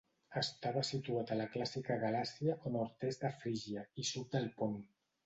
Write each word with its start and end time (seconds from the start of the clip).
Estava 0.39 0.81
situat 0.87 1.33
a 1.35 1.35
la 1.41 1.45
clàssica 1.55 1.97
Galàcia 2.03 2.55
o 2.71 2.71
nord-est 2.77 3.27
de 3.27 3.31
Frígia, 3.43 3.85
i 4.05 4.07
sud 4.15 4.33
del 4.39 4.49
Pont. 4.63 4.81